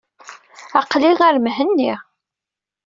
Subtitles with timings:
[0.79, 1.93] Aqli ar Mhenni.